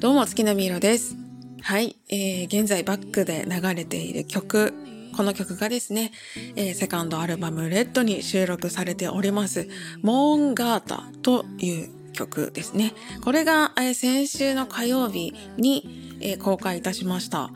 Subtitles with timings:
[0.00, 1.14] 好きなミロです。
[1.60, 4.72] はい、えー、現在バックで流れている曲、
[5.14, 6.12] この曲がですね、
[6.56, 9.68] えー、セカンドアルバムレッドに収録されております、
[10.00, 12.94] モーンガータという曲ですね。
[13.22, 17.50] これが、えー、先週の火曜日に、えー、公開いたしました。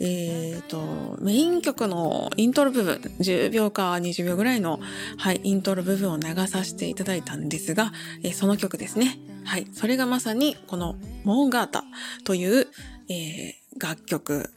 [0.00, 4.80] え、ー、と、メイン曲のイントロ部分、10秒か20秒ぐらいの、
[5.16, 7.92] はい、イントロ部分を流させていただいたんですが、
[8.24, 9.16] えー、その曲ですね。
[9.44, 11.84] はい、それがまさにこのモーガータ
[12.24, 12.66] という、
[13.08, 14.52] えー、楽曲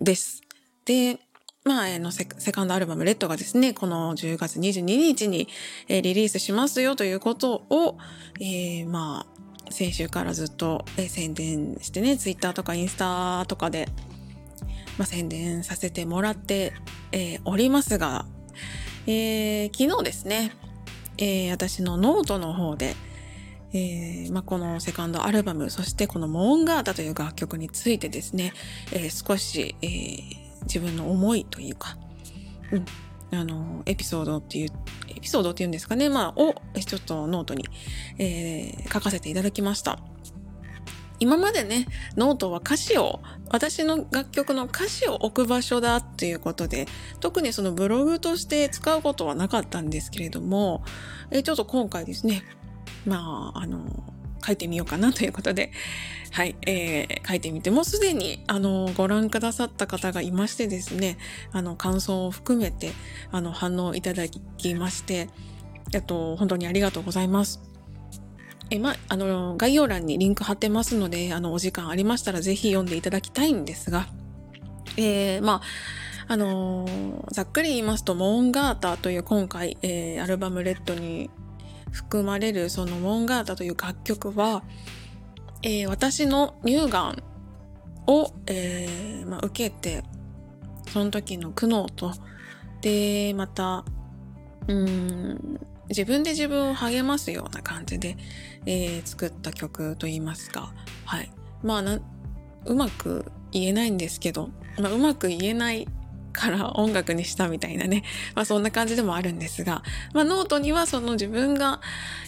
[0.00, 0.42] です。
[0.84, 1.18] で、
[1.64, 5.48] まあ、あのセ、セカンドアルバムレッドがですね、この10月22日に、
[5.88, 7.98] えー、リリースしますよということを、
[8.40, 13.88] えー、まあ、先週からずっと、えー、宣伝してね、ツイッターとかインスタとかで
[14.98, 16.72] まあ、宣伝させてもらって、
[17.12, 18.26] え、おりますが、
[19.06, 20.52] え、昨日ですね、
[21.18, 22.96] え、私のノートの方で、
[23.72, 28.52] えーまあ、このセカンドアルバム、そしてこのモーンガータという楽曲についてですね、
[28.92, 31.98] えー、少し、えー、自分の思いというか、
[32.72, 32.84] うん、
[33.38, 34.70] あの、エピソードっていう、
[35.08, 37.64] エピソードっていうんですかね、まあ、をちょっとノートに、
[38.18, 39.98] えー、書かせていただきました。
[41.20, 46.86] 今までね、ノートは歌詞を、私の楽曲の歌詞を置く場所だっていうことで、
[47.18, 50.84] 特にそのブログとして使うことはなかったんですけれども、
[51.30, 52.44] えちょっと今回ですね、
[53.06, 53.84] まあ、あの、
[54.44, 55.72] 書いてみようかなということで、
[56.32, 61.18] はい、えー、書いてみて、もうすでに、あの、ご覧くださった方がいましてですね、
[61.52, 62.92] あの、感想を含めて、
[63.32, 65.28] あの、反応いただきまして、
[65.92, 67.60] えっと、本当にありがとうございます。
[68.70, 74.08] え、ま、あの、概要欄にリンク貼ってますので、あの、お時間ありましたらぜひ読んでいただきたいんですが、
[74.96, 75.62] えー、まあ、
[76.30, 81.30] あのー、ざっくり言いますと、モーンガータという今回、えー、アルバムレッドに
[81.92, 84.62] 含まれるそのモンガータという楽曲は、
[85.62, 87.22] えー、私の乳がん
[88.06, 90.02] を、えーまあ、受けて、
[90.92, 92.12] その時の苦悩と、
[92.80, 93.84] で、また、
[94.66, 98.16] うん、自分で自分を励ますような感じで、
[98.66, 100.72] えー、作った曲といいますか、
[101.04, 101.30] はい。
[101.62, 102.00] まあ、
[102.64, 105.86] うまく言えないんですけど、まあ、うまく言えない
[106.32, 111.80] から音楽にしたみたいなね、 まあそんな感じでもあるんですが、まあノートにはその自分が、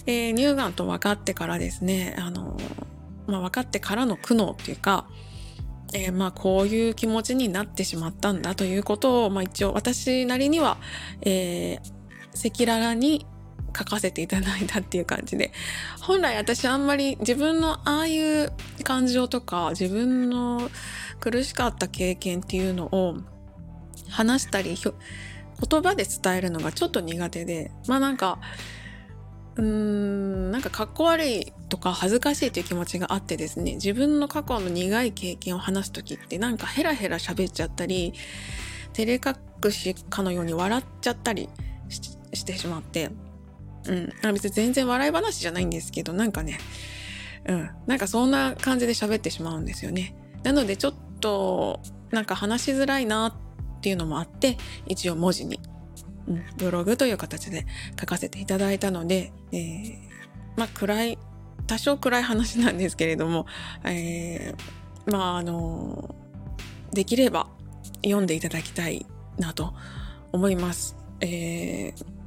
[0.07, 2.57] えー、乳がんと分かってからですね、あの、
[3.27, 5.07] まあ分かってからの苦悩っていうか、
[5.93, 10.79] えー、まあこういう気持ちになってしまったんだということを、まあ一応私なりには、
[11.23, 13.27] えー、赤裸々に
[13.77, 15.53] 書かせていただいたっていう感じで。
[16.01, 18.53] 本来私あんまり自分のああいう
[18.83, 20.71] 感情とか自分の
[21.21, 23.17] 苦しかった経験っていうのを
[24.11, 28.39] 話したり言葉で伝えるのがちょっと苦手でまあなんか
[29.57, 38.13] うーんなんかかっこ悪いとか恥ずかしいという気持ちがあってですね自分の過去の苦い経験を話す時ってなんかヘラヘラ喋っちゃったり
[38.93, 41.49] 照れ隠しかのように笑っちゃったり
[41.89, 43.11] してしまって
[43.87, 44.33] うん。
[44.33, 46.59] 別に全然笑い話じゃないんですけど、なんかね、
[47.47, 47.71] うん。
[47.87, 50.15] なんかそんな感じで喋ってしまうんですよね。
[50.43, 53.50] なのでちょっと、なんか話しづらいなっ
[53.81, 55.59] っていうのもあって、一応文字に、
[56.29, 57.67] うん、ブログという形で
[57.99, 59.97] 書かせていただいたので、えー、
[60.57, 61.19] まあ暗い、
[61.67, 63.47] 多少暗い話なんですけれども、
[63.85, 66.15] えー、まああの、
[66.93, 67.49] できれば
[68.05, 69.07] 読んでいただきたい
[69.39, 69.73] なと
[70.33, 70.97] 思います。
[71.21, 72.21] えー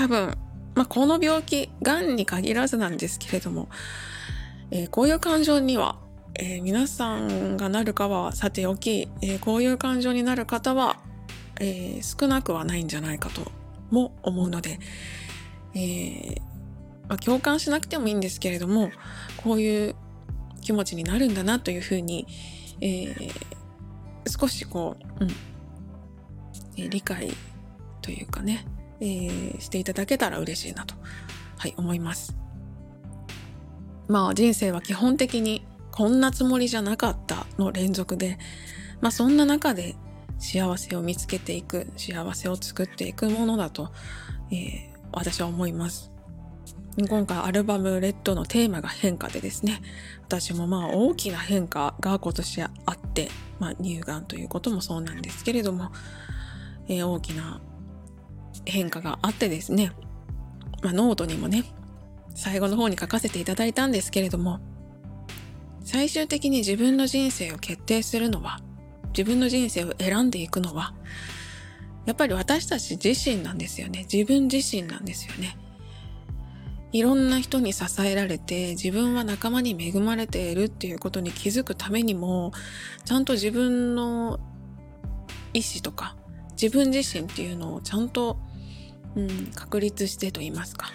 [0.00, 0.34] 多分、
[0.74, 3.68] まあ、この病気、癌に限らずなんですけれども、
[4.70, 5.98] えー、こういう感情には、
[6.42, 10.96] えー、皆さんがなるかはさておき、えー、こういう感情になる方は、
[11.60, 13.52] え少なくはないんじゃないかと
[13.90, 14.78] も思うので、
[15.74, 16.40] え
[17.06, 18.90] まあ、共感しなくてもいいんですけれども、
[19.36, 19.94] こういう
[20.62, 22.26] 気持ちになるんだなというふうに、
[22.80, 23.14] え
[24.26, 25.30] 少しこう、うん、
[26.78, 27.30] え理解
[28.00, 28.64] というかね、
[29.00, 30.94] え、していただけたら嬉しいなと、
[31.58, 32.34] はい、思います。
[34.08, 38.38] まあ人生は基本的にこんなつもりじゃなかったの連続で、
[39.00, 39.96] まあそんな中で
[40.38, 43.92] 幸せを見つけていく、幸せを作っていくものだと、
[44.50, 46.10] えー、私は思います。
[47.08, 49.80] 今回アルバム Red のテーマが変化でですね、
[50.22, 53.28] 私もまあ大きな変化が今年あって、
[53.58, 55.92] まあ乳がんということもそうなんですけれども、
[56.88, 57.60] えー、大きな
[58.64, 59.92] 変化があってですね、
[60.82, 61.64] まあ、ノートにもね、
[62.34, 64.60] 最後の方に書かせていただいたんですけれども、
[65.84, 68.60] 最終的に自分の人生を決定するのは、
[69.08, 70.94] 自分の人生を選んでいくのは、
[72.06, 74.06] やっぱり私たち自身なんですよね。
[74.12, 75.56] 自分自身なんですよね。
[76.92, 82.52] いろんな人に支えられて自分は仲間に恵まれているっていうことに気づくためにも
[83.04, 84.40] ちゃんと自分の
[85.54, 86.16] 意思とか
[86.60, 88.38] 自分自身っていうのをちゃんと、
[89.14, 90.90] うん、確立してと言いますか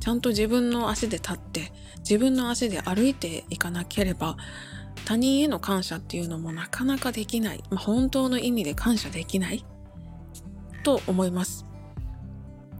[0.00, 1.72] ちゃんと自分の足で立って
[2.08, 4.36] 自分の足で歩いていかなければ
[5.04, 9.64] 他人への感謝っていうのもなかなかできない、まあ、本当の意味で感謝できない。
[10.82, 11.66] と思います。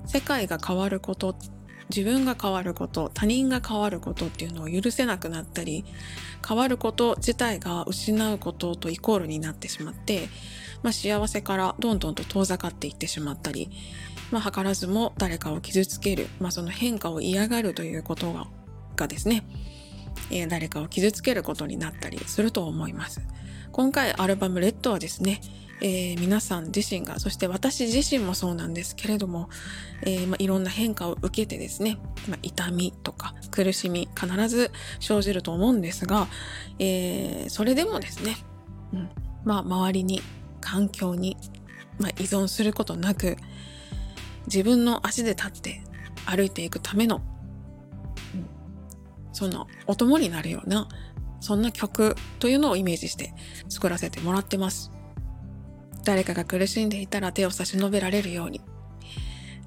[0.07, 1.37] 世界が変わること
[1.95, 5.85] 自分が変わること他人が変わることっていうのを許せなくなったり
[6.47, 10.29] 変わること自体が失うこととイコールになってしまって、
[10.83, 13.71] まあ、幸せからどんどんと遠ざかっていってしまったり、
[14.31, 18.49] まあ、図らずも誰かを傷つける、まあ、その変化を嫌がるということが
[18.99, 19.45] がですね、
[20.31, 23.23] えー、誰かを傷つけることになったりすると思います。
[23.73, 25.41] 今回アルバムレッドはですね、
[25.81, 29.49] えー、皆さん自身が、そして私自身もそうなんですけれども、
[30.03, 31.99] えー、まあ、いろんな変化を受けてですね、
[32.29, 36.27] まあ、痛みとか苦しみ必ず生じると思うんですが、
[36.79, 38.37] えー、それでもですね、
[38.93, 39.09] うん、
[39.44, 40.23] まあ、周りに、
[40.61, 41.37] 環境に、
[41.99, 43.37] まあ、依存することなく、
[44.47, 45.83] 自分の足で立って
[46.27, 47.23] 歩いていくための、
[49.33, 50.89] そのお供になるような、
[51.41, 53.33] そんな曲というのをイメージして
[53.69, 54.91] 作らせてもらってます。
[56.05, 58.61] 誰かが苦しんでいたら手を差し伸べられるように。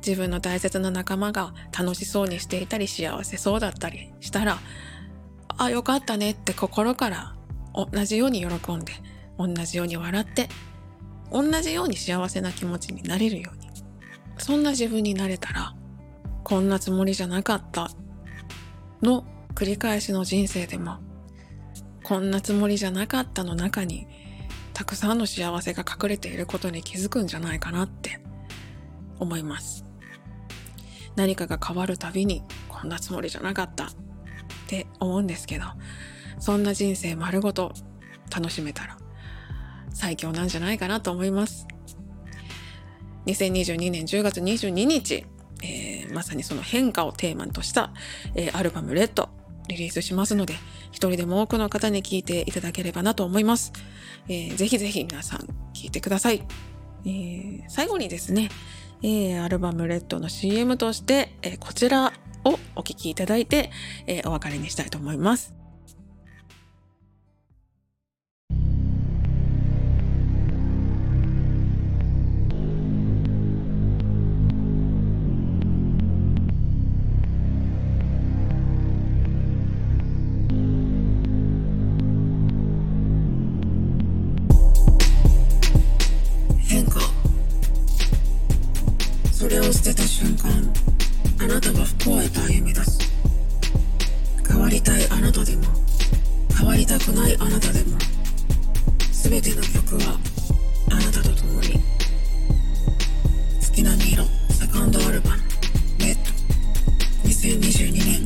[0.06, 4.58] 自分の大切な仲間が楽しそうにしていたり幸せそうだったりしたら、
[5.58, 7.36] あ、よかったねって心から
[7.74, 8.94] 同じように喜んで、
[9.38, 10.50] 同じように笑って、
[11.32, 13.70] 同じように幸せな気持ちになれるように。
[14.38, 15.76] そんな自分になれたら、
[16.44, 17.92] こんなつもりじゃなかった
[19.04, 20.98] の繰り返しの人生でも、
[22.04, 24.08] こんなつもりじゃなかったの中に
[24.74, 28.20] たくさんの幸せが隠れていることに気づくんじゃないかなって
[29.20, 29.86] 思います。
[31.16, 33.90] 何かが変わるたびにこんなつもりじゃなかったっ
[34.68, 35.66] て思うんですけど、
[36.40, 37.74] そんな人生丸ごと
[38.34, 38.98] 楽しめたら
[39.94, 41.68] 最強なんじゃないかなと思います。
[43.28, 45.26] 2022年10月22日、
[45.62, 47.94] えー、まさにその変化をテーマとした、
[48.34, 49.30] えー、アルバムレッド
[49.68, 50.56] リリースしますので、
[50.92, 53.74] 一人でも多くの方に聞いていただければなと思います。
[54.28, 56.44] えー、ぜひぜひ皆さん聞いてください。
[57.06, 58.50] えー、最後にですね、
[59.02, 62.14] えー、アルバムレッドの CM として、えー、こちら
[62.44, 63.72] をお聴きいただいて、
[64.08, 65.61] えー、お別れにしたいと思います。
[89.72, 90.52] を捨てた瞬間
[91.40, 93.00] あなたは不幸へと歩み出す。
[94.46, 95.64] 変わりたいあなたでも
[96.58, 97.98] 変わりたくないあなたでも
[99.14, 100.20] 全ての曲は
[100.92, 101.80] あなたと共に。
[103.62, 105.38] 月並み色セカンドアルバム
[106.00, 106.16] 「レッ
[107.24, 107.30] ド。
[107.30, 108.24] 2022年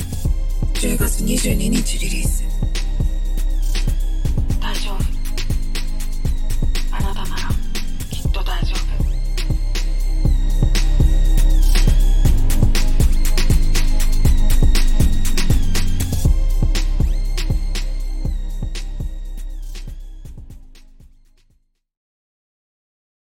[0.74, 2.45] 10月22日リリース。